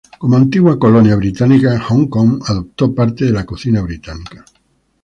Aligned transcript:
Como 0.17 0.35
antigua 0.37 0.79
colonia 0.79 1.15
británica, 1.15 1.79
Hong 1.79 2.07
Kong 2.07 2.41
adoptó 2.47 2.91
parte 2.95 3.25
de 3.25 3.33
la 3.33 3.45
cocina 3.45 3.81
británica. 3.81 4.43